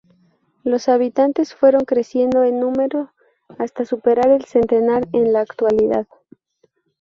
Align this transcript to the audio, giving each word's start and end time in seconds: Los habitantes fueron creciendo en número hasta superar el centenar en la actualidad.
Los 0.63 0.89
habitantes 0.89 1.53
fueron 1.53 1.85
creciendo 1.85 2.43
en 2.43 2.59
número 2.59 3.11
hasta 3.59 3.85
superar 3.85 4.29
el 4.31 4.45
centenar 4.45 5.07
en 5.13 5.31
la 5.31 5.41
actualidad. 5.41 6.07